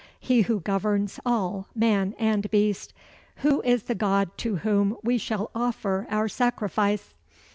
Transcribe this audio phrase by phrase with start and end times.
[0.19, 2.91] He who governs all, man and beast.
[3.43, 7.13] Who is the God to whom we shall offer our sacrifice?